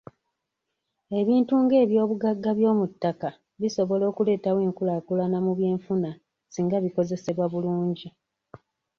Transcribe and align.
Ebintu 1.19 1.53
nga 1.63 1.75
eby'obugagga 1.83 2.51
by'omuttaka 2.59 3.29
bisobola 3.61 4.03
okuleetawo 4.11 4.59
enkulaakulana 4.67 5.37
mu 5.45 5.51
by'enfuna 5.57 6.11
singa 6.53 6.77
bikozesebwa 6.83 7.45
bulungi. 7.53 8.07